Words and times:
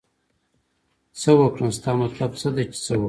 څه 1.19 1.31
وکړم 1.39 1.69
ستا 1.77 1.91
مطلب 2.01 2.31
څه 2.41 2.49
دی 2.55 2.63
چې 2.71 2.79
څه 2.85 2.91
وکړم 2.93 2.99